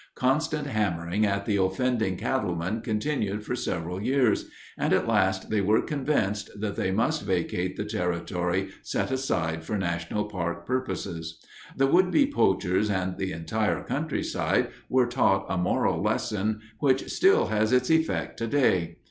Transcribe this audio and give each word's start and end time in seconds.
Constant 0.15 0.65
hammering 0.65 1.27
at 1.27 1.45
the 1.45 1.57
offending 1.61 2.17
cattlemen 2.17 2.81
continued 2.81 3.45
for 3.45 3.55
several 3.55 4.01
years, 4.01 4.49
and 4.75 4.93
at 4.93 5.07
last 5.07 5.51
they 5.51 5.61
were 5.61 5.79
convinced 5.83 6.49
that 6.59 6.75
they 6.75 6.89
must 6.89 7.21
vacate 7.23 7.75
the 7.77 7.85
territory 7.85 8.69
set 8.81 9.11
aside 9.11 9.63
for 9.63 9.77
National 9.77 10.25
Park 10.25 10.65
purposes. 10.65 11.39
The 11.77 11.85
would 11.85 12.09
be 12.09 12.25
poachers 12.25 12.89
and 12.89 13.15
the 13.19 13.31
entire 13.31 13.83
countryside 13.83 14.69
were 14.89 15.05
taught 15.05 15.45
a 15.47 15.55
moral 15.59 16.01
lesson 16.01 16.61
which 16.79 17.07
still 17.11 17.49
has 17.49 17.71
its 17.71 17.91
effect 17.91 18.37
today. 18.37 18.97